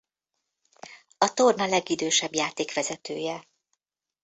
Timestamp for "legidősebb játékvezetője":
1.65-3.47